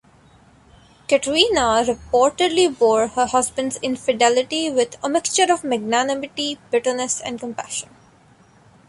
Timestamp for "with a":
4.67-5.09